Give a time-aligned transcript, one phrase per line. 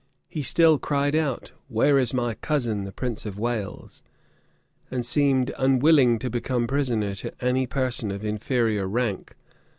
[0.27, 4.01] He still cried out, "Where is my cousin, the prince of Wales?"
[4.89, 9.35] and seemed unwilling to become prisoner to any person of inferior rank.